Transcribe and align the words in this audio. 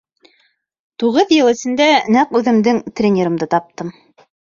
Туғыҙ 1.03 1.35
йыл 1.37 1.51
эсендә 1.53 1.91
нәҡ 2.17 2.35
үҙемдең 2.43 2.83
Тренерымды 2.99 3.53
таптым. 3.57 3.97